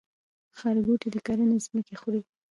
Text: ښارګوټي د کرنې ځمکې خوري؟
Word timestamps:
ښارګوټي 0.57 1.09
د 1.11 1.17
کرنې 1.25 1.57
ځمکې 1.65 1.95
خوري؟ 2.01 2.21